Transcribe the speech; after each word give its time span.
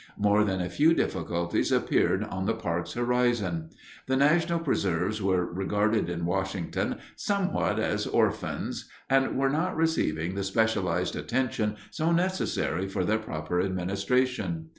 More 0.17 0.43
than 0.43 0.61
a 0.61 0.67
few 0.71 0.95
difficulties 0.95 1.71
appeared 1.71 2.23
on 2.23 2.47
the 2.47 2.55
parks 2.55 2.93
horizon. 2.93 3.69
The 4.07 4.15
national 4.17 4.61
preserves 4.61 5.21
were 5.21 5.45
regarded 5.45 6.09
in 6.09 6.25
Washington 6.25 6.95
somewhat 7.15 7.77
as 7.79 8.07
orphans 8.07 8.89
and 9.11 9.37
were 9.37 9.51
not 9.51 9.77
receiving 9.77 10.33
the 10.33 10.43
specialized 10.43 11.15
attention 11.15 11.75
so 11.91 12.11
necessary 12.11 12.87
for 12.87 13.05
their 13.05 13.19
proper 13.19 13.61
administration. 13.61 14.69